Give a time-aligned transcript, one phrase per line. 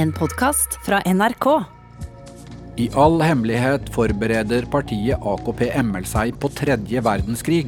[0.00, 1.46] En podkast fra NRK.
[2.76, 7.66] I all hemmelighet forbereder partiet AKP ML seg på tredje verdenskrig.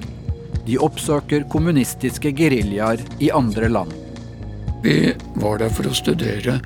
[0.65, 3.93] De oppsøker kommunistiske geriljaer i andre land.
[4.81, 5.13] Vi
[5.45, 6.57] var der for å studere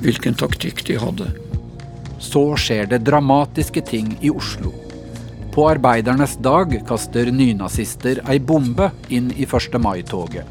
[0.00, 1.28] hvilken taktikk de hadde.
[2.16, 4.72] Så skjer det dramatiske ting i Oslo.
[5.52, 9.76] På arbeidernes dag kaster nynazister ei bombe inn i 1.
[9.84, 10.48] mai-toget.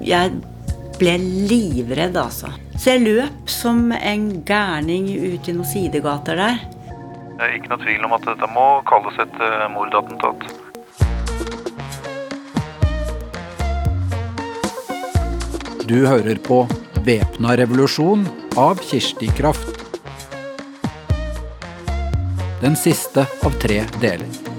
[0.00, 0.40] Jeg
[0.98, 2.52] ble livredd, altså.
[2.76, 6.60] Så jeg løp som en gærning ut i noen sidegater der.
[7.34, 10.46] Det er ikke noe tvil om at dette må kalles et uh, mordattentat.
[15.84, 16.62] Du hører på
[17.04, 18.24] Væpna revolusjon
[18.56, 19.82] av Kirsti Kraft.
[22.62, 24.53] Den siste av tre deler.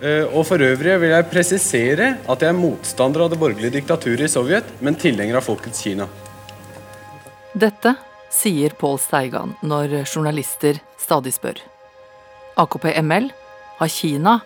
[0.00, 4.32] Og for øvrig vil jeg presisere at jeg er motstander av det borgerlige diktaturet i
[4.32, 6.06] Sovjet, men tilhenger av folkets Kina.
[7.52, 7.96] Dette
[8.32, 11.58] sier Pål Steigan når journalister stadig spør.
[12.60, 13.28] AKP ML
[13.80, 14.38] har Kina,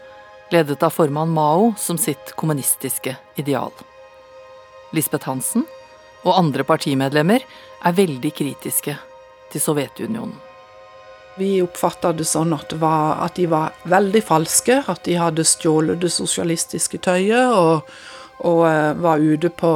[0.51, 3.73] ledet av formann Mao, som sitt kommunistiske ideal.
[4.95, 5.67] Lisbeth Hansen
[6.25, 7.45] og andre partimedlemmer
[7.85, 8.97] er veldig kritiske
[9.53, 10.54] til Sovjetunionen.
[11.39, 15.47] Vi oppfatta det sånn at, det var, at, de var veldig falske, at de hadde
[15.47, 17.91] stjålet det sosialistiske tøyet og,
[18.47, 19.73] og uh, var ute på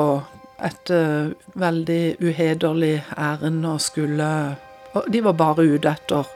[0.62, 4.30] et uh, veldig uhederlig ærend og skulle
[4.96, 6.30] og De var bare ute etter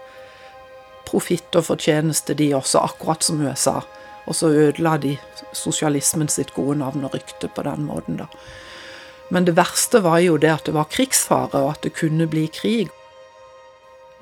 [1.08, 3.80] profitt og fortjeneste, de også, akkurat som USA.
[4.26, 5.16] Og så ødela de
[5.56, 8.28] sosialismen sitt gode navn og rykte på den måten, da.
[9.32, 12.46] Men det verste var jo det at det var krigsfare, og at det kunne bli
[12.52, 12.92] krig.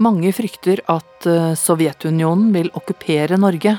[0.00, 3.74] Mange frykter at eh, Sovjetunionen vil okkupere Norge.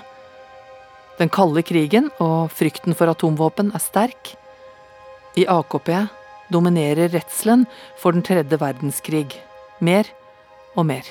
[1.18, 4.36] Den kalde krigen og frykten for atomvåpen er sterk.
[5.34, 5.90] I AKP
[6.54, 7.66] dominerer redselen
[7.98, 9.32] for den tredje verdenskrig.
[9.82, 10.06] Mer
[10.76, 11.10] og mer.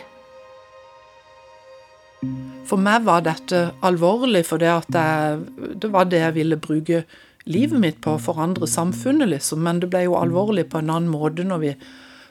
[2.69, 7.03] For meg var dette alvorlig, for det, jeg, det var det jeg ville bruke
[7.51, 9.65] livet mitt på å forandre samfunnet, liksom.
[9.67, 11.75] Men det ble jo alvorlig på en annen måte når vi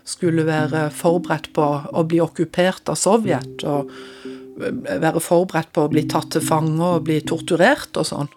[0.09, 3.63] skulle være forberedt på å bli okkupert av Sovjet.
[3.69, 3.91] Og
[4.59, 8.31] være forberedt på å bli tatt til fange og bli torturert og sånn.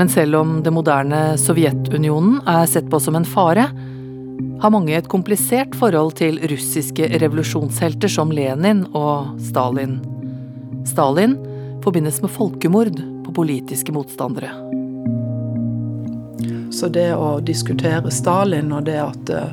[0.00, 3.66] Men selv om det moderne Sovjetunionen er sett på som en fare,
[4.60, 9.98] har mange et komplisert forhold til russiske revolusjonshelter som Lenin og Stalin.
[10.88, 11.36] Stalin
[11.84, 14.52] forbindes med folkemord på politiske motstandere.
[16.70, 19.52] Så det å diskutere Stalin og det at, eh,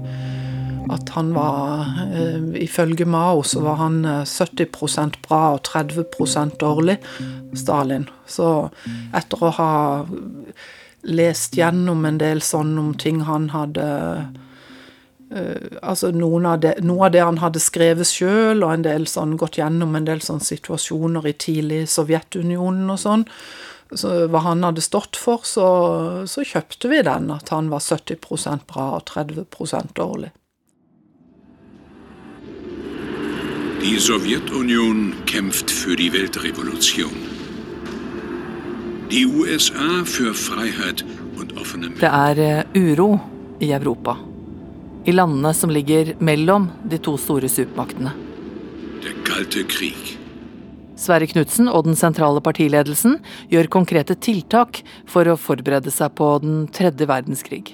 [0.93, 6.97] at han var eh, Ifølge Mao så var han 70 eh, bra og 30% dårlig,
[7.57, 8.07] Stalin.
[8.29, 8.69] Så
[9.17, 9.71] etter å ha
[11.07, 13.87] lest gjennom en del sånn om ting han hadde
[15.83, 19.57] altså av, det, noe av det han hadde skrevet sjøl, og en del sånn, gått
[19.59, 23.25] gjennom en del sånn situasjoner i tidlig Sovjetunionen og sånn,
[23.91, 25.67] så hva han hadde stått for, så,
[26.27, 29.45] så kjøpte vi den, at han var 70% bra og 30
[29.95, 30.33] dårlig.
[33.81, 37.13] Die Sowjetunion kämpft für die Weltrevolution.
[39.11, 41.05] Die USA für Freiheit
[41.39, 43.19] und offene Det er eh, uro
[43.59, 44.17] i Europa.
[45.05, 48.11] I landene som ligger mellom de to store supermaktene.
[49.03, 50.16] Der kalte Krieg.
[50.97, 53.19] Sverre Knutsen og den sentrale partiledelsen
[53.51, 57.65] gjør konkrete tiltak for å forberede seg på den tredje verdenskrig.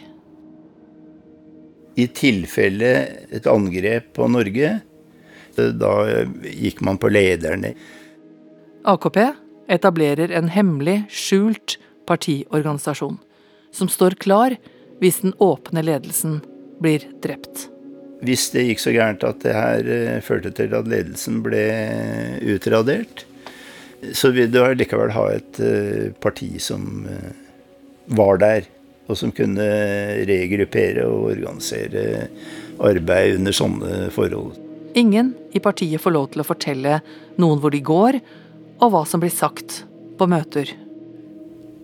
[1.96, 2.94] I tilfelle
[3.32, 4.80] et angrep på Norge,
[5.56, 5.94] da
[6.50, 7.76] gikk man på lederne.
[8.90, 9.20] AKP
[9.72, 11.78] etablerer en hemmelig, skjult
[12.10, 13.22] partiorganisasjon
[13.74, 14.58] som står klar
[15.02, 16.42] hvis den åpne ledelsen
[16.82, 17.70] blir drept.
[18.24, 21.64] Hvis det gikk så gærent at det her eh, førte til at ledelsen ble
[22.54, 23.26] utradert,
[24.16, 27.34] så vil du likevel ha et eh, parti som eh,
[28.16, 28.70] var der,
[29.12, 29.66] og som kunne
[30.30, 32.30] regruppere og organisere
[32.84, 34.56] arbeid under sånne forhold.
[34.96, 37.02] Ingen i partiet får lov til å fortelle
[37.42, 38.22] noen hvor de går,
[38.80, 39.82] og hva som blir sagt
[40.20, 40.72] på møter.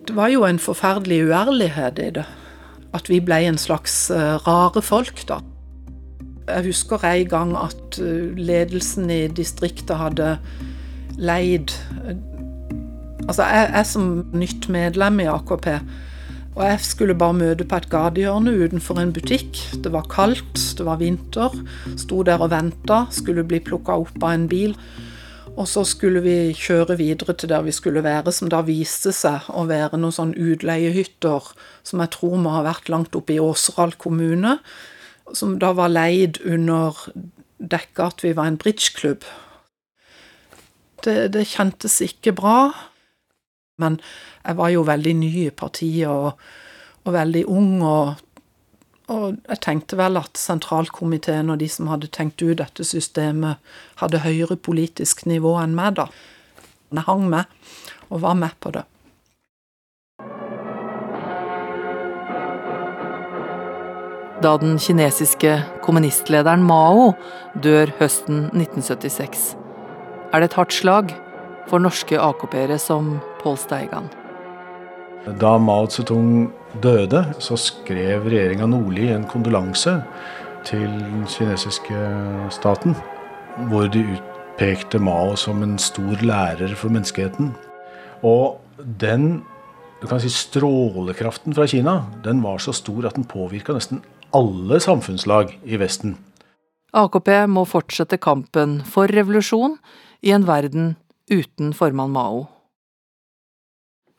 [0.08, 2.26] Det var jo en forferdelig uærlighet i det.
[2.96, 4.06] At vi ble en slags
[4.46, 5.42] rare folk, da.
[6.50, 10.36] Jeg husker en gang at eh, ledelsen i distriktet hadde
[11.20, 11.74] leid
[13.28, 15.66] Altså, jeg er som nytt medlem i AKP.
[16.56, 19.60] Og jeg skulle bare møte på et gatehjørne utenfor en butikk.
[19.84, 21.54] Det var kaldt, det var vinter.
[22.00, 24.74] Sto der og venta, skulle bli plukka opp av en bil.
[25.54, 29.46] Og så skulle vi kjøre videre til der vi skulle være, som da viste seg
[29.52, 31.52] å være noen sånn utleiehytter
[31.86, 34.58] som jeg tror må ha vært langt oppe i Åseral kommune.
[35.36, 36.96] Som da var leid under
[37.60, 39.26] dekke at vi var en bridgeklubb.
[41.04, 42.70] Det, det kjentes ikke bra.
[43.80, 44.00] Men
[44.44, 46.34] jeg var jo veldig ny i partiet og,
[47.04, 48.20] og veldig ung, og,
[49.08, 53.60] og, jeg tenkte vel at sentralkomiteen og de som hadde tenkt ut dette systemet,
[54.02, 56.08] hadde høyere politisk nivå enn meg, da.
[56.90, 57.48] Jeg hang med,
[58.10, 58.84] og var med på det.
[64.40, 67.10] Da den kinesiske kommunistlederen Mao
[67.60, 69.42] dør høsten 1976,
[70.32, 71.10] er det et hardt slag
[71.68, 74.06] for norske AKP-ere som Pål Steigan.
[75.42, 76.48] Da Mao Zedong
[76.80, 79.98] døde, så skrev regjeringa Nordli en kondolanse
[80.64, 82.00] til den kinesiske
[82.56, 82.96] staten,
[83.68, 87.52] hvor de utpekte Mao som en stor lærer for menneskeheten.
[88.24, 88.56] Og
[89.04, 89.42] den
[90.00, 94.00] du kan si strålekraften fra Kina den var så stor at den påvirka nesten
[94.36, 96.16] alle samfunnslag i Vesten.
[96.92, 99.76] AKP må fortsette kampen for revolusjon
[100.26, 100.96] i en verden
[101.30, 102.48] uten formann Mao.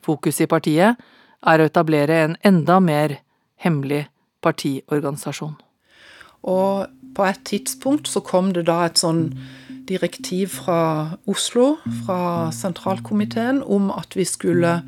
[0.02, 0.98] Fokus i partiet
[1.42, 3.18] er å etablere en enda mer
[3.62, 4.06] hemmelig
[4.42, 5.54] partiorganisasjon.
[6.42, 9.28] Og på et tidspunkt så kom det da et sånn
[9.86, 11.76] direktiv fra Oslo,
[12.06, 14.80] fra sentralkomiteen, om at vi skulle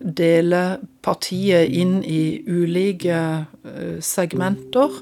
[0.00, 3.20] dele partiet inn i ulike
[4.00, 5.00] segmenter.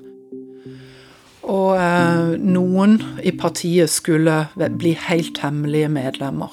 [1.49, 6.53] Og eh, noen i partiet skulle bli helt hemmelige medlemmer.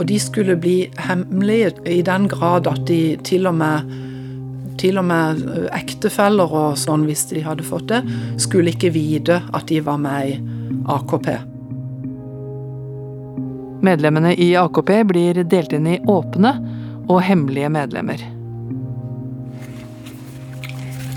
[0.00, 3.92] Og de skulle bli hemmelige i den grad at de til og med
[4.80, 5.40] til og med
[5.76, 7.98] ektefeller og sånn, hvis de hadde fått det,
[8.40, 10.36] skulle ikke vite at de var med i
[10.88, 11.28] AKP.
[13.84, 16.54] Medlemmene i AKP blir delt inn i åpne
[17.10, 18.22] og hemmelige medlemmer.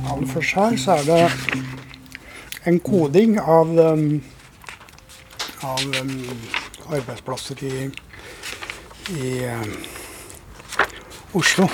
[0.10, 1.22] Aller først her så er det
[2.70, 3.74] en koding av,
[5.64, 5.82] av
[6.98, 7.74] arbeidsplasser i,
[9.14, 9.34] i
[11.38, 11.68] Oslo.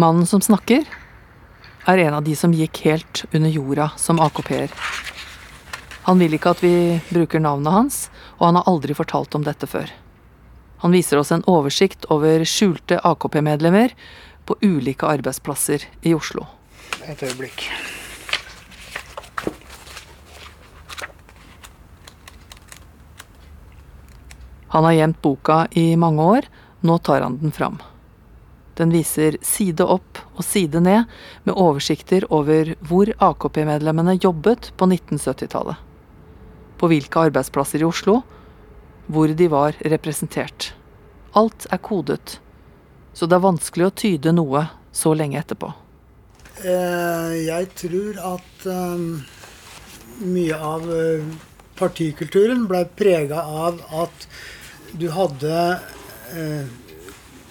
[0.00, 0.86] Mannen som snakker,
[1.84, 4.72] er en av de som gikk helt under jorda som AKP-er.
[6.04, 6.74] Han vil ikke at vi
[7.10, 8.00] bruker navnet hans,
[8.38, 9.92] og han har aldri fortalt om dette før.
[10.82, 13.94] Han viser oss en oversikt over skjulte AKP-medlemmer
[14.44, 16.46] på ulike arbeidsplasser i Oslo.
[17.08, 17.68] Et øyeblikk.
[24.74, 26.46] Han har gjemt boka i mange år,
[26.82, 27.78] nå tar han den fram.
[28.74, 31.06] Den viser side opp og side ned
[31.46, 35.78] med oversikter over hvor AKP-medlemmene jobbet på 1970-tallet.
[36.80, 38.24] På hvilke arbeidsplasser i Oslo,
[39.06, 40.72] hvor de var representert.
[41.34, 42.38] Alt er kodet,
[43.14, 45.72] så det er vanskelig å tyde noe så lenge etterpå.
[46.64, 48.66] Jeg tror at
[50.22, 50.86] mye av
[51.74, 54.28] partikulturen ble prega av at
[54.94, 55.58] du hadde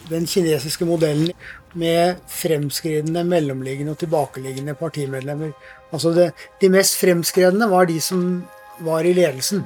[0.07, 1.33] den kinesiske modellen
[1.73, 5.53] med fremskridende, mellomliggende og tilbakeliggende partimedlemmer.
[5.91, 8.43] Altså det, De mest fremskredne var de som
[8.79, 9.65] var i ledelsen.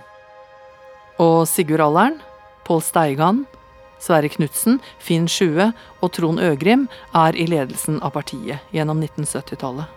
[1.22, 2.20] Og Sigurd Allern,
[2.68, 3.46] Pål Steigan,
[4.00, 5.72] Sverre Knutsen, Finn Sjue
[6.02, 6.86] og Trond Øgrim
[7.18, 9.88] er i ledelsen av partiet gjennom 1970-tallet.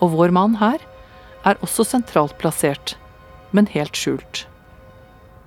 [0.00, 0.80] Og vår mann her
[1.46, 2.96] er også sentralt plassert,
[3.52, 4.46] men helt skjult.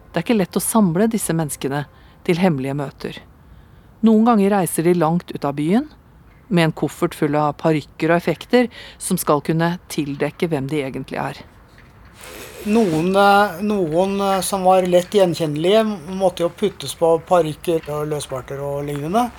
[0.09, 1.83] Det er ikke lett å samle disse menneskene
[2.25, 3.19] til hemmelige møter.
[4.05, 5.89] Noen ganger reiser de langt ut av byen,
[6.49, 11.19] med en koffert full av parykker og effekter som skal kunne tildekke hvem de egentlig
[11.21, 11.41] er.
[12.67, 13.13] Noen,
[13.63, 15.83] noen som var lett gjenkjennelige,
[16.19, 19.29] måtte jo puttes på parykker og løsbarter og lignende.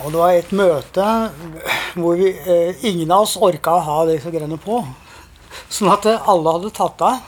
[0.00, 1.04] Og det var et møte
[1.96, 2.30] hvor vi,
[2.88, 4.80] ingen av oss orka å ha disse greiene på.
[5.68, 7.20] Sånn at alle hadde tatt av.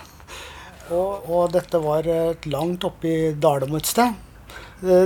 [0.89, 2.09] Og, og dette var
[2.49, 4.17] langt oppe i Dalom et sted.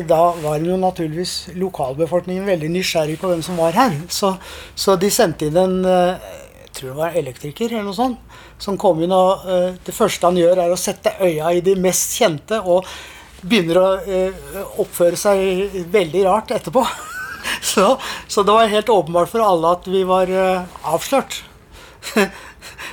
[0.07, 3.99] Da var jo naturligvis lokalbefolkningen veldig nysgjerrig på hvem som var her.
[4.13, 4.37] Så,
[4.79, 5.79] så de sendte inn en
[6.75, 8.21] tror det var elektriker eller noe sånt,
[8.59, 9.47] som kom inn og
[9.85, 12.87] Det første han gjør, er å sette øya i de mest kjente, og
[13.43, 13.89] begynner å
[14.85, 16.85] oppføre seg veldig rart etterpå.
[17.63, 17.97] Så,
[18.31, 20.31] så det var helt åpenbart for alle at vi var
[20.87, 21.41] avslørt.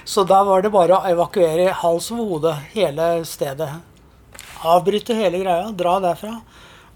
[0.09, 3.69] Så da var det bare å evakuere hals over hode hele stedet.
[4.65, 6.39] Avbryte hele greia, dra derfra.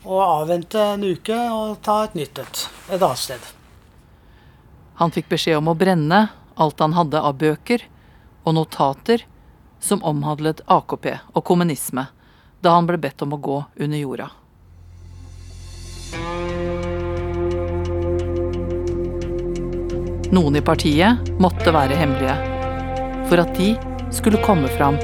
[0.04, 3.44] Og avvente en uke og ta et nytt et et annet sted.
[5.00, 6.26] Han fikk beskjed om å brenne
[6.56, 7.86] alt han hadde av bøker
[8.44, 9.26] og notater
[9.84, 12.08] som omhandlet AKP og kommunisme,
[12.64, 14.30] da han ble bedt om å gå under jorda.
[20.34, 22.38] Noen i partiet måtte være hemmelige,
[23.30, 23.74] for at de
[24.14, 24.96] skulle komme fram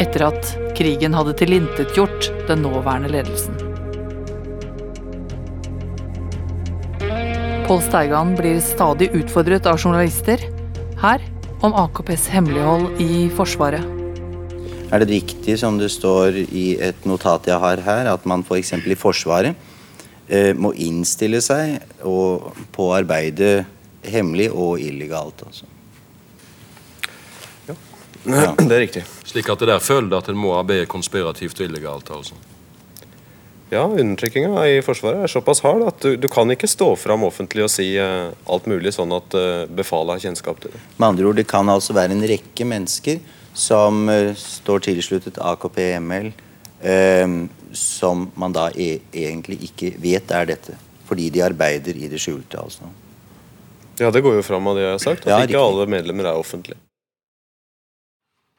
[0.00, 3.60] etter at krigen hadde tilintetgjort den nåværende ledelsen.
[7.68, 10.42] Pål Steigan blir stadig utfordret av journalister,
[11.02, 11.22] her
[11.66, 13.82] om AKPs hemmelighold i Forsvaret.
[14.92, 18.74] Er det riktig som det står i et notat jeg har her, at man f.eks.
[18.76, 19.68] For i Forsvaret
[20.28, 23.64] eh, må innstille seg og, på å arbeide
[24.06, 25.42] hemmelig og illegalt?
[25.48, 25.66] Altså.
[27.70, 27.78] Ja.
[28.28, 28.54] ja.
[28.68, 29.06] det er riktig.
[29.26, 32.14] Slik at det der følger at en må arbeide konspirativt og illegalt?
[32.14, 32.38] altså.
[33.72, 37.64] Ja, undertrykkinga i Forsvaret er såpass hard at du, du, kan ikke stå fram offentlig
[37.64, 40.80] og si uh, alt mulig sånn at uh, befalet har kjennskap til det.
[40.98, 43.22] Med andre ord, det kan altså være en rekke mennesker
[43.56, 46.32] som uh, står tilsluttet AKP-ML,
[47.78, 50.76] som man da e egentlig ikke vet er dette.
[51.08, 52.58] Fordi de arbeider i det skjulte.
[52.58, 52.90] altså.
[54.02, 56.28] Ja, det går jo fram av det jeg har sagt, at ja, ikke alle medlemmer
[56.28, 56.76] er offentlige.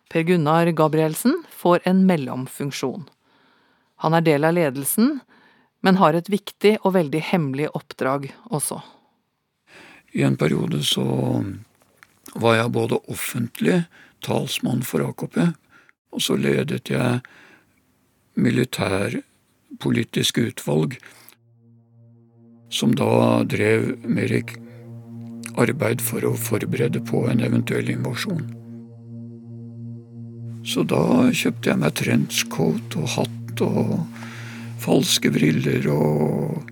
[0.09, 3.11] Per Gunnar Gabrielsen får en mellomfunksjon.
[4.03, 5.19] Han er del av ledelsen,
[5.83, 8.81] men har et viktig og veldig hemmelig oppdrag også.
[10.13, 11.03] I en periode så
[12.35, 13.83] var jeg både offentlig
[14.23, 15.37] talsmann for AKP,
[16.13, 17.21] og så ledet jeg
[18.35, 20.97] militærpolitiske utvalg,
[22.73, 24.33] som da drev mer
[25.61, 28.43] arbeid for å forberede på en eventuell invasjon.
[30.63, 33.99] Så da kjøpte jeg meg trenchcoat og hatt og
[34.83, 36.63] falske briller og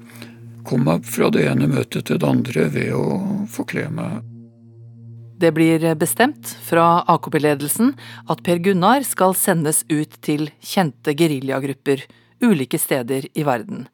[0.67, 3.05] kom meg fra det ene møtet til det andre ved å
[3.51, 4.21] forkle meg.
[5.41, 7.95] Det blir bestemt fra AKP-ledelsen
[8.29, 12.05] at Per Gunnar skal sendes ut til kjente geriljagrupper
[12.45, 13.88] ulike steder i verden,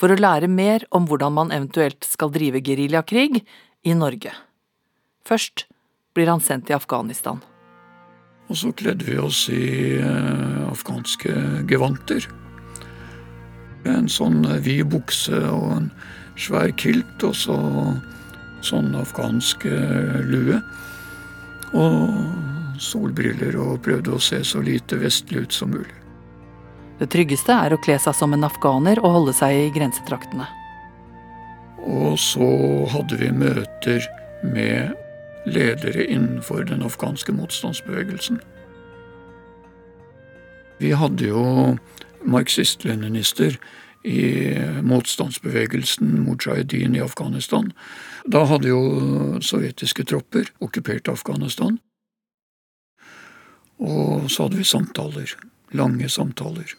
[0.00, 3.42] for å lære mer om hvordan man eventuelt skal drive geriljakrig
[3.84, 4.32] i Norge.
[5.28, 5.66] Først
[6.16, 7.44] blir han sendt til Afghanistan.
[8.48, 11.32] Og så kledde vi oss i uh, afghanske
[11.70, 12.26] gevanter.
[13.88, 15.90] En sånn uh, vid bukse og en
[16.36, 17.56] svær kilt, og så
[18.64, 20.60] sånn afghansk uh, lue.
[21.74, 25.94] Og solbriller, og prøvde å se så lite vestlig ut som mulig.
[26.98, 30.46] Det tryggeste er å kle seg som en afghaner og holde seg i grensetraktene.
[31.84, 32.46] Og så
[32.92, 34.06] hadde vi møter
[34.46, 34.94] med
[35.46, 38.40] ledere innenfor den afghanske motstandsbevegelsen.
[40.78, 41.76] Vi hadde jo
[42.24, 43.56] marxist-leninister
[44.04, 47.72] i motstandsbevegelsen Mujahedin i Afghanistan.
[48.28, 51.78] Da hadde jo sovjetiske tropper okkupert Afghanistan.
[53.80, 55.36] Og så hadde vi samtaler.
[55.72, 56.76] Lange samtaler.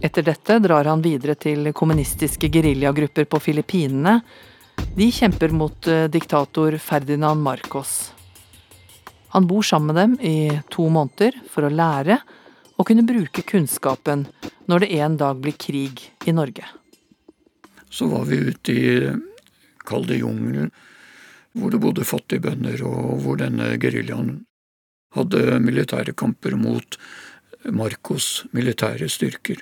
[0.00, 4.20] Etter dette drar han videre til kommunistiske geriljagrupper på Filippinene.
[4.96, 8.14] De kjemper mot eh, diktator Ferdinand Marcos.
[9.36, 12.16] Han bor sammen med dem i to måneder for å lære
[12.80, 14.24] og kunne bruke kunnskapen
[14.72, 16.64] når det en dag blir krig i Norge.
[17.92, 18.94] Så var vi ute i
[19.84, 20.70] kalde jungelen,
[21.52, 24.46] hvor det bodde fattige bønder, og hvor denne geriljaen
[25.12, 26.96] hadde militære kamper mot
[27.68, 29.60] Marcos militære styrker.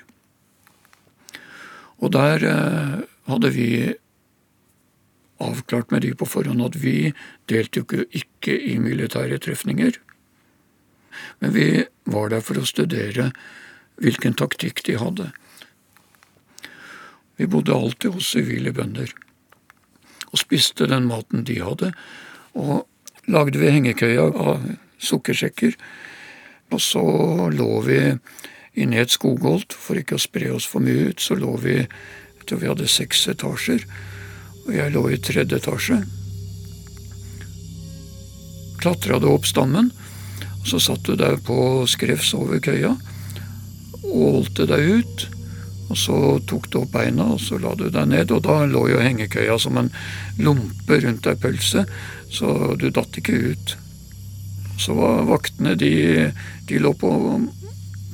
[1.99, 3.69] Og der eh, hadde vi
[5.39, 7.13] avklart med de på forhånd at vi
[7.51, 9.95] deltok ikke i militære trefninger.
[11.39, 11.67] Men vi
[12.09, 13.31] var der for å studere
[13.99, 15.29] hvilken taktikk de hadde.
[17.39, 19.11] Vi bodde alltid hos sivile bønder
[20.29, 21.91] og spiste den maten de hadde.
[22.59, 22.85] Og
[23.31, 24.65] lagde vi hengekøya av
[25.01, 25.75] sukkersekker.
[26.69, 27.03] Og så
[27.53, 27.99] lå vi
[28.79, 29.75] inne i et skogholt.
[29.75, 32.89] For ikke å spre oss for mye ut, så lå vi jeg tror vi hadde
[32.89, 33.83] seks etasjer.
[34.67, 35.99] Og jeg lå i tredje etasje.
[38.79, 39.89] Klatra du opp stammen,
[40.61, 42.93] og så satt du der på skrevs over køya.
[44.07, 45.27] Ålte deg ut.
[45.89, 46.15] Og så
[46.47, 48.31] tok du opp beina, og så la du deg ned.
[48.31, 49.91] Og da lå jo hengekøya som en
[50.39, 51.85] lompe rundt ei pølse,
[52.29, 53.75] så du datt ikke ut.
[54.79, 56.29] Så var vaktene, de,
[56.69, 57.09] de lå på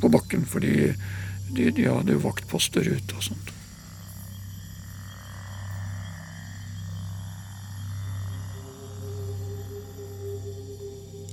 [0.01, 0.93] på bakken, fordi
[1.55, 3.51] de, de hadde jo vaktposter ute og sånt.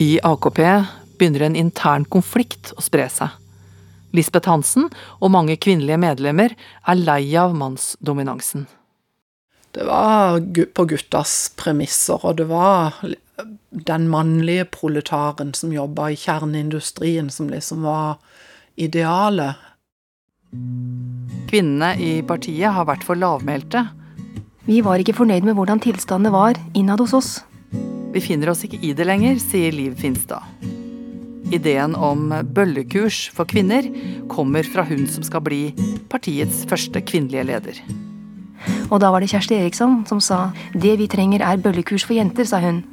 [0.03, 0.59] I AKP
[1.19, 3.31] begynner en intern konflikt å spre seg.
[4.13, 4.89] Lisbeth Hansen
[5.21, 8.67] og mange kvinnelige medlemmer er lei av mannsdominansen.
[9.73, 10.43] Det var
[10.77, 12.99] på guttas premisser, og det var
[13.71, 18.19] den mannlige proletaren som jobba i kjerneindustrien, som liksom var
[18.77, 19.57] idealet.
[21.51, 23.87] Kvinnene i partiet har vært for lavmælte.
[24.69, 27.33] Vi var ikke fornøyd med hvordan tilstandene var innad hos oss.
[28.13, 30.45] Vi finner oss ikke i det lenger, sier Liv Finstad.
[31.53, 33.85] Ideen om bøllekurs for kvinner
[34.33, 35.63] kommer fra hun som skal bli
[36.13, 37.83] partiets første kvinnelige leder.
[38.89, 42.49] Og da var det Kjersti Eriksson som sa det vi trenger er bøllekurs for jenter,
[42.49, 42.85] sa hun.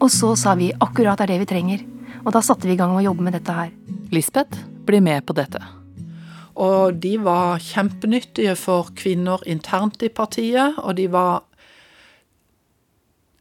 [0.00, 1.84] Og så sa vi akkurat er det vi trenger.
[2.24, 3.72] Og da satte vi i gang med å jobbe med dette her.
[4.12, 5.60] Lisbeth blir med på dette.
[6.60, 11.46] Og de var kjempenyttige for kvinner internt i partiet, og de var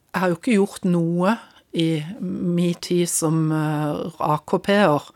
[0.10, 1.36] Jeg har jo ikke gjort noe
[1.78, 5.12] i min tid som eh, AKP-er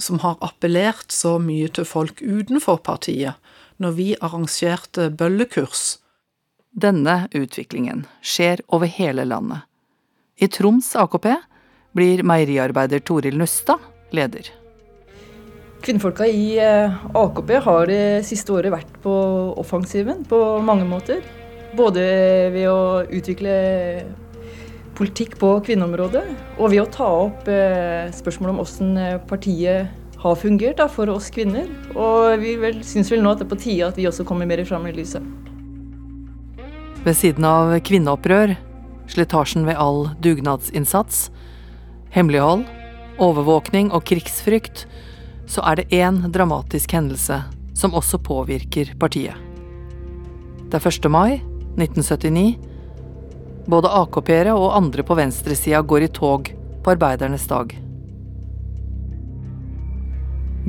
[0.00, 3.34] som har appellert så mye til folk utenfor partiet,
[3.82, 5.98] når vi arrangerte bøllekurs.
[6.70, 9.66] Denne utviklingen skjer over hele landet.
[10.40, 11.34] I Troms AKP
[11.98, 13.82] blir meieriarbeider Toril Nøstad
[14.14, 14.59] leder.
[15.80, 19.12] Kvinnfolka i eh, AKP har det siste året vært på
[19.60, 21.22] offensiven på mange måter.
[21.76, 22.02] Både
[22.52, 23.54] ved å utvikle
[24.98, 26.26] politikk på kvinneområdet,
[26.58, 31.08] og ved å ta opp eh, spørsmål om hvordan eh, partiet har fungert da, for
[31.08, 31.70] oss kvinner.
[31.94, 34.48] Og vi vel, syns vel nå at det er på tide at vi også kommer
[34.50, 35.24] mer fram i lyset.
[37.06, 38.58] Ved siden av kvinneopprør,
[39.08, 41.30] slitasjen ved all dugnadsinnsats,
[42.12, 42.66] hemmelighold,
[43.20, 44.84] overvåkning og krigsfrykt,
[45.50, 47.42] så er det én dramatisk hendelse
[47.74, 49.34] som også påvirker partiet.
[50.70, 51.08] Det er 1.
[51.10, 51.40] mai
[51.80, 52.58] 1979.
[53.70, 56.52] Både AKP-ere og andre på venstresida går i tog
[56.84, 57.74] på arbeidernes dag.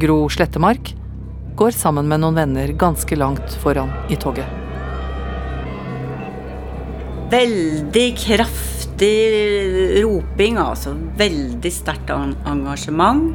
[0.02, 0.96] Gro Slettemark
[1.60, 4.50] går sammen med noen venner ganske langt foran i toget.
[7.32, 9.14] Veldig kraftig
[10.02, 10.96] roping, altså.
[11.20, 13.30] Veldig sterkt engasjement.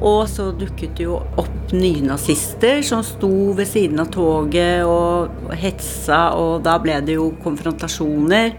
[0.00, 6.30] Og så dukket det jo opp nynazister som sto ved siden av toget og hetsa,
[6.40, 8.54] og da ble det jo konfrontasjoner.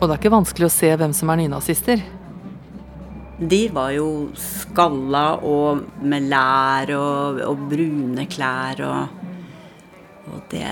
[0.00, 2.04] Og det er ikke vanskelig å se hvem som er nynazister.
[3.40, 9.18] De var jo skalla og med lær og, og brune klær og
[10.30, 10.66] Og det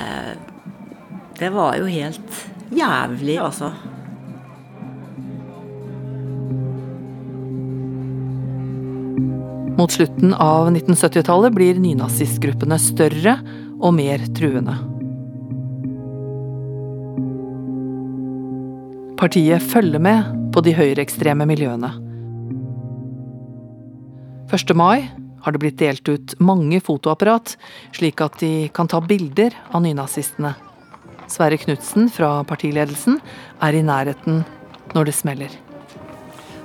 [1.38, 3.72] Det var jo helt jævlig, altså.
[9.78, 13.36] Mot slutten av 1970-tallet blir nynazistgruppene større
[13.78, 14.74] og mer truende.
[19.22, 21.92] Partiet følger med på de høyreekstreme miljøene.
[24.50, 24.74] 1.
[24.74, 25.06] mai
[25.46, 27.54] har det blitt delt ut mange fotoapparat,
[27.94, 30.56] slik at de kan ta bilder av nynazistene.
[31.30, 33.22] Sverre Knutsen fra partiledelsen
[33.62, 34.42] er i nærheten
[34.96, 35.58] når det smeller.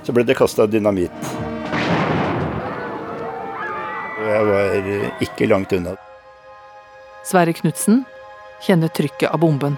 [0.02, 1.53] Så ble det kasta dynamitt
[4.28, 5.94] jeg var ikke langt unna.
[7.24, 8.02] Sverre Knutsen
[8.64, 9.76] kjenner trykket av bomben.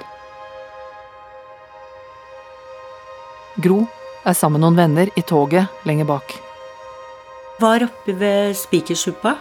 [3.63, 3.85] Gro
[4.27, 6.35] er sammen med noen venner i toget lenger bak.
[7.63, 9.37] Var oppe ved Spikersuppa.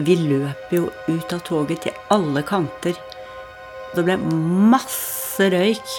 [0.00, 2.96] Vi løp jo ut av toget til alle kanter.
[3.92, 4.16] Det ble
[4.72, 5.96] masse røyk.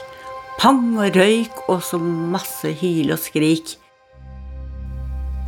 [0.58, 3.76] Pang og røyk, og så masse hyl og skrik.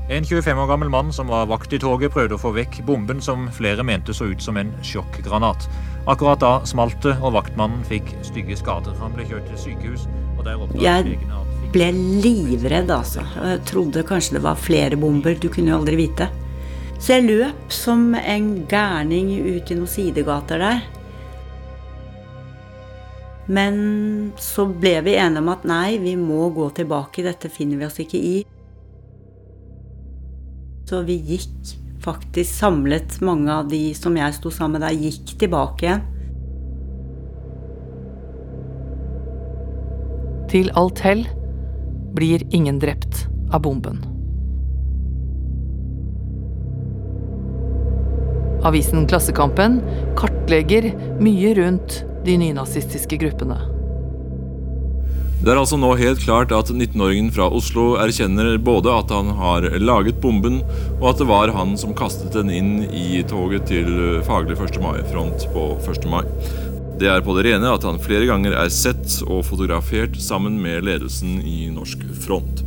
[0.10, 3.20] En 25 år gammel mann som var vakt i toget, prøvde å få vekk bomben
[3.22, 5.68] som flere mente så ut som en sjokkgranat.
[6.10, 8.98] Akkurat da smalt det, og vaktmannen fikk stygge skader.
[9.04, 10.08] Han ble kjørt til sykehus,
[10.82, 11.20] Jeg
[11.74, 13.22] ble livredd, altså.
[13.38, 15.36] Jeg trodde kanskje det var flere bomber.
[15.38, 16.32] Du kunne jo aldri vite.
[16.98, 20.86] Så jeg løp som en gærning ut i noen sidegater der.
[23.46, 27.22] Men så ble vi enige om at nei, vi må gå tilbake.
[27.22, 28.40] Dette finner vi oss ikke i.
[30.90, 35.36] Så vi gikk faktisk samlet, mange av de som jeg sto sammen med der, gikk
[35.38, 36.08] tilbake igjen.
[40.50, 41.28] Til alt hell
[42.18, 44.02] blir ingen drept av bomben.
[48.66, 49.78] Avisen Klassekampen
[50.18, 50.90] kartlegger
[51.22, 53.62] mye rundt de nynazistiske gruppene.
[55.40, 59.64] Det er altså nå helt klart at 19-åringen fra Oslo erkjenner både at han har
[59.80, 60.58] laget bomben,
[60.98, 64.82] og at det var han som kastet den inn i toget til faglig 1.
[64.84, 66.10] mai-front på 1.
[66.12, 66.26] mai.
[67.00, 70.84] Det er på det rene at han flere ganger er sett og fotografert sammen med
[70.90, 72.66] ledelsen i Norsk Front.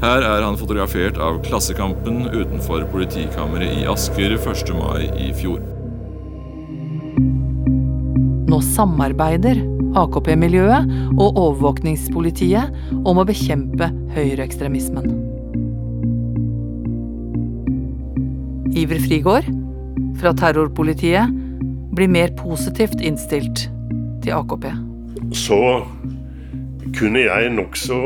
[0.00, 4.72] Her er han fotografert av Klassekampen utenfor politikammeret i Asker 1.
[4.80, 5.60] mai i fjor.
[8.48, 9.60] Nå samarbeider
[9.98, 12.72] AKP-miljøet og overvåkningspolitiet
[13.04, 15.10] om å bekjempe høyreekstremismen.
[18.72, 19.48] Iver Frigård
[20.20, 21.32] fra terrorpolitiet
[21.92, 23.66] blir mer positivt innstilt
[24.24, 24.70] til AKP.
[25.36, 25.60] Så
[26.96, 27.98] kunne jeg nokså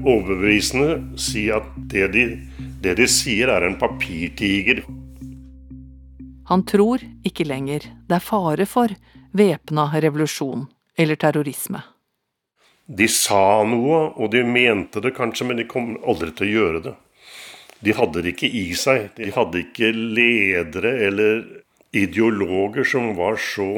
[0.00, 2.24] overbevisende si at det de,
[2.80, 4.82] det de sier, er en papirtiger.
[6.50, 8.90] Han tror ikke lenger det er fare for
[9.32, 10.66] væpna revolusjon
[10.98, 11.82] eller terrorisme.
[12.90, 16.84] De sa noe, og de mente det kanskje, men de kom aldri til å gjøre
[16.88, 16.94] det.
[17.80, 19.12] De hadde det ikke i seg.
[19.16, 21.44] De hadde ikke ledere eller
[21.96, 23.70] ideologer som var så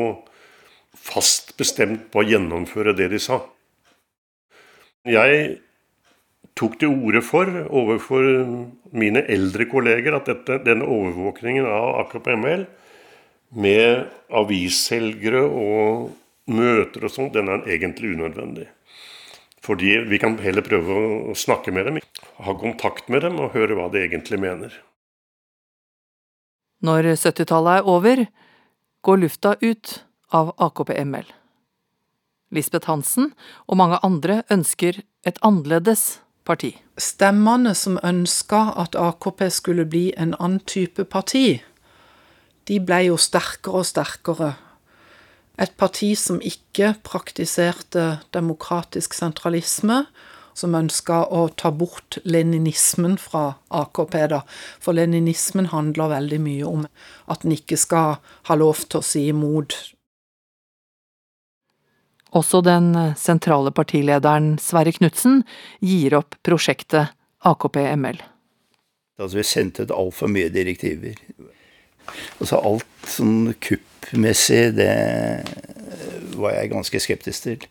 [0.97, 3.41] fast bestemt på å gjennomføre det de sa.
[5.09, 5.61] Jeg
[6.59, 8.27] tok til orde for overfor
[8.95, 12.67] mine eldre kolleger at dette, denne overvåkningen av AKP-ML
[13.53, 16.13] med avisselgere og
[16.53, 18.69] møter og sånn, den er egentlig unødvendig.
[19.63, 20.97] Fordi vi kan heller prøve
[21.31, 22.01] å snakke med dem,
[22.43, 24.75] ha kontakt med dem og høre hva de egentlig mener.
[26.83, 28.25] Når 70-tallet er over,
[29.07, 30.01] går lufta ut
[30.35, 31.29] av AKP-ML.
[32.53, 33.31] Lisbeth Hansen
[33.71, 36.75] og mange andre ønsker et annerledes parti.
[36.99, 41.63] Stemmene som ønska at AKP skulle bli en annen type parti,
[42.69, 44.53] de ble jo sterkere og sterkere.
[45.61, 50.05] Et parti som ikke praktiserte demokratisk sentralisme,
[50.55, 54.43] som ønska å ta bort leninismen fra AKP, da.
[54.83, 56.87] For leninismen handler veldig mye om
[57.33, 59.77] at en ikke skal ha lov til å si imot.
[62.33, 65.43] Også den sentrale partilederen Sverre Knutsen
[65.85, 67.13] gir opp prosjektet
[67.45, 68.23] AKP-ML.
[69.21, 71.19] Altså, vi sendte ut altfor mye direktiver.
[72.41, 74.93] Altså alt sånn kuppmessig, det
[76.39, 77.69] var jeg ganske skeptisk til.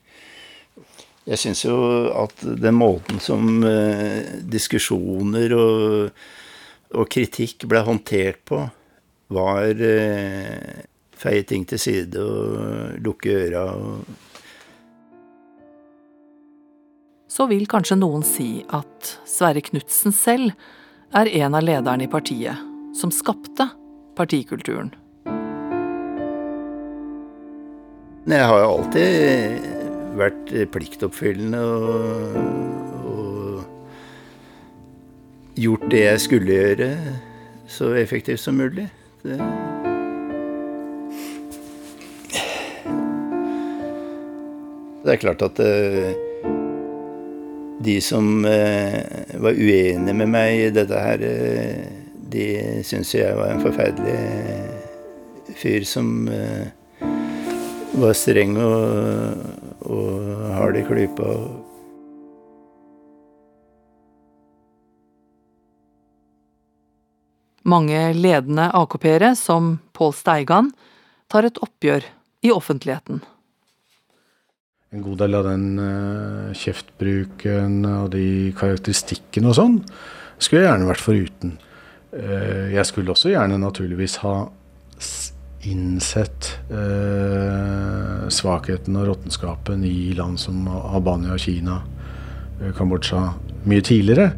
[1.30, 1.76] Jeg syns jo
[2.17, 6.24] at den måten som eh, diskusjoner og,
[6.96, 8.63] og, kritikk ble håndtert på,
[9.32, 10.82] var eh,
[11.22, 14.20] feie ting til side og lukke øra og
[17.32, 20.52] Så vil kanskje noen si at Sverre Knutsen selv
[21.15, 22.60] er en av lederne i partiet
[22.98, 23.70] som skapte
[24.22, 24.92] partikulturen.
[28.30, 29.64] Jeg har jo alltid
[30.20, 32.36] vært pliktoppfyllende og,
[33.02, 33.64] og,
[35.58, 36.90] gjort det jeg skulle gjøre,
[37.66, 38.86] så effektivt som mulig.
[39.24, 39.40] Det.
[45.02, 46.14] det er klart at uh,
[47.82, 49.02] de som uh,
[49.42, 52.01] var uenige med meg i dette her, uh,
[52.32, 52.46] de
[52.88, 54.20] syntes jeg var en forferdelig
[55.60, 56.30] fyr som
[58.02, 61.34] var streng og og har det i klypa.
[67.72, 70.72] Mange ledende AKP-ere, som Pål Steigan,
[71.32, 72.08] tar et oppgjør
[72.44, 73.22] i offentligheten.
[74.91, 79.78] En god del av den uh, kjeftbruken og de karakteristikkene og sånn
[80.41, 81.54] skulle jeg gjerne vært foruten.
[82.12, 84.36] Uh, jeg skulle også gjerne naturligvis ha
[85.67, 91.82] innsett eh, svakheten og råttenskapen i land som Albania, Kina,
[92.60, 93.28] eh, Kambodsja
[93.69, 94.32] mye tidligere.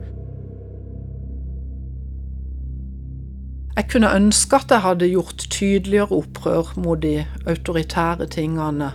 [3.73, 8.91] Jeg kunne ønske at jeg hadde gjort tydeligere opprør mot de autoritære tingene.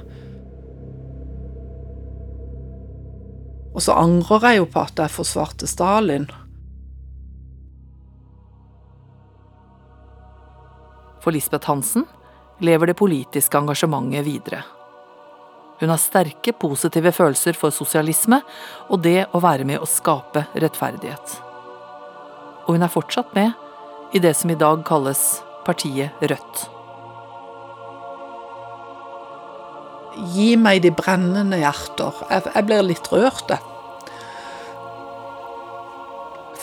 [3.74, 6.28] Og så angrer jeg jo på at jeg forsvarte Stalin.
[11.28, 12.06] For Lisbeth Hansen
[12.64, 14.62] lever det politiske engasjementet videre.
[15.76, 18.38] Hun har sterke positive følelser for sosialisme
[18.88, 21.34] og det å være med å skape rettferdighet.
[22.64, 26.64] Og hun er fortsatt med i det som i dag kalles partiet Rødt.
[30.32, 32.24] Gi meg de brennende hjerter.
[32.32, 33.60] Jeg, blir litt rørt, jeg.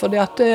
[0.01, 0.53] Fordi at det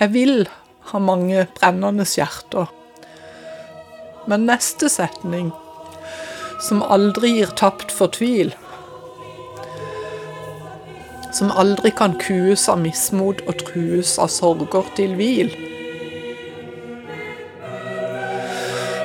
[0.00, 0.48] Jeg vil
[0.90, 2.66] ha mange brennende hjerter.
[4.26, 5.52] Men neste setning,
[6.66, 8.50] som aldri gir tapt for tvil,
[11.34, 15.52] som aldri kan kues av mismot og trues av sorger til hvil,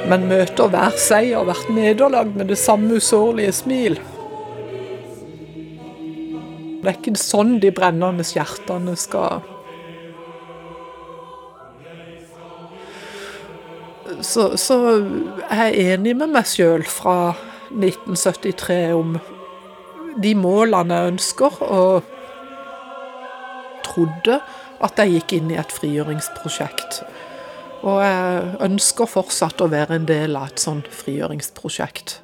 [0.10, 3.99] men møter hver seier, hvert nederlag med det samme usårlige smil.
[6.80, 9.43] Det er ikke sånn de brennende hjertene skal
[14.30, 14.78] så, så
[15.50, 17.34] er jeg enig med meg sjøl fra
[17.74, 19.18] 1973 om
[20.20, 22.04] de målene jeg ønsker, og
[23.86, 24.39] trodde
[24.86, 27.02] at jeg gikk inn i et frigjøringsprosjekt.
[27.88, 32.20] Og jeg ønsker fortsatt å være en del av et sånt frigjøringsprosjekt.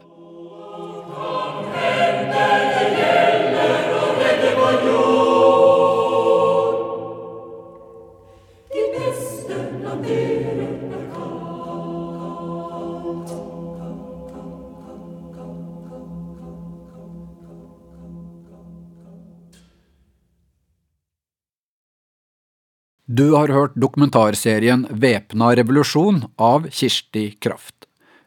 [23.15, 27.85] Du har hørt dokumentarserien Væpna revolusjon av Kirsti Kraft.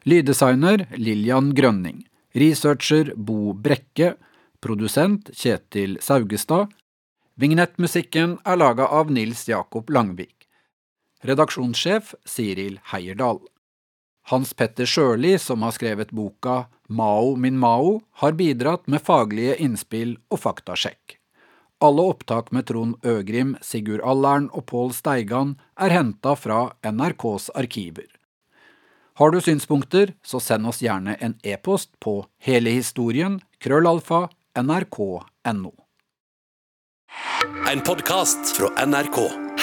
[0.09, 1.99] Lyddesigner Lillian Grønning.
[2.33, 4.15] Researcher Bo Brekke.
[4.63, 6.73] Produsent Kjetil Saugestad.
[7.37, 10.47] Vignettmusikken er laga av Nils Jakob Langvik.
[11.21, 13.43] Redaksjonssjef Siril Heierdal.
[14.31, 20.17] Hans Petter Sjøli, som har skrevet boka Mao min Mao, har bidratt med faglige innspill
[20.31, 21.18] og faktasjekk.
[21.79, 28.09] Alle opptak med Trond Øgrim, Sigurd Allern og Pål Steigan er henta fra NRKs arkiver.
[29.19, 34.25] Har du synspunkter, så send oss gjerne en e-post på helehistorien krøllalfa
[34.59, 35.71] nrk.no.
[37.71, 39.48] En podkast fra NRK.